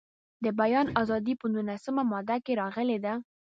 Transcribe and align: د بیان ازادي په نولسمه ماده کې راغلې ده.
د 0.43 0.45
بیان 0.59 0.87
ازادي 1.01 1.33
په 1.41 1.45
نولسمه 1.53 2.03
ماده 2.11 2.37
کې 2.45 2.53
راغلې 2.61 2.97
ده. 3.05 3.13